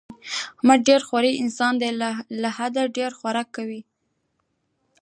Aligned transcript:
احمد 0.57 0.79
ډېر 0.89 1.01
خوری 1.07 1.33
انسان 1.43 1.73
دی، 1.81 1.89
له 2.41 2.49
حده 2.57 2.83
ډېر 2.97 3.11
خوراک 3.19 3.47
کوي. 3.57 3.81